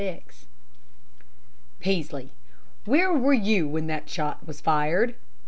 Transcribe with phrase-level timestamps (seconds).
[0.01, 0.23] ]VI
[1.79, 2.31] "Peaslee,
[2.85, 5.13] where were you when that shot was fired?"